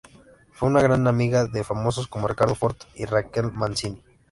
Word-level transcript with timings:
Fue 0.51 0.67
una 0.67 0.81
gran 0.81 1.07
amiga 1.07 1.45
de 1.45 1.63
famosos 1.63 2.07
como 2.07 2.27
Ricardo 2.27 2.55
Fort 2.55 2.85
y 2.95 3.05
Raquel 3.05 3.51
Mancini. 3.51 4.01